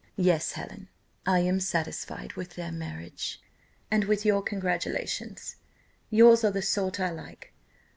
[0.17, 0.89] Yes, Helen,
[1.27, 3.39] I am satisfied with their marriage,
[3.91, 5.57] and with your congratulations:
[6.09, 7.53] yours are the sort I like.